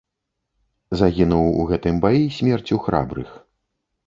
Загінуў 1.01 1.47
у 1.61 1.67
гэтым 1.73 2.01
баі 2.07 2.25
смерцю 2.39 2.75
храбрых. 2.89 3.29